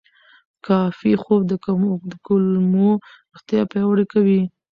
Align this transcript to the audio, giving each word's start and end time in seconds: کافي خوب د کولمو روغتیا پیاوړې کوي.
کافي 0.65 1.13
خوب 1.21 1.41
د 1.47 1.53
کولمو 2.25 2.89
روغتیا 3.33 3.61
پیاوړې 3.71 4.05
کوي. 4.13 4.41